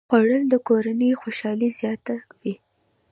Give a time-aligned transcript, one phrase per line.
[0.09, 2.53] خوړل د کورنۍ خوشالي زیاته وي